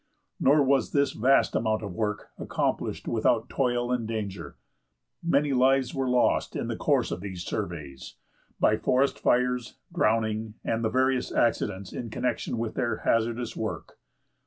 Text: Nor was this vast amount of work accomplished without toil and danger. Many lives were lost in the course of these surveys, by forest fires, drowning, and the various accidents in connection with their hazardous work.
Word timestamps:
Nor 0.39 0.63
was 0.63 0.93
this 0.93 1.11
vast 1.11 1.53
amount 1.55 1.83
of 1.83 1.93
work 1.93 2.29
accomplished 2.39 3.07
without 3.07 3.49
toil 3.49 3.91
and 3.91 4.07
danger. 4.07 4.55
Many 5.21 5.53
lives 5.53 5.93
were 5.93 6.09
lost 6.09 6.55
in 6.55 6.67
the 6.69 6.75
course 6.75 7.11
of 7.11 7.21
these 7.21 7.43
surveys, 7.45 8.15
by 8.59 8.77
forest 8.77 9.19
fires, 9.19 9.75
drowning, 9.93 10.55
and 10.65 10.83
the 10.83 10.89
various 10.89 11.31
accidents 11.31 11.93
in 11.93 12.09
connection 12.09 12.57
with 12.57 12.73
their 12.73 13.03
hazardous 13.05 13.55
work. 13.55 13.99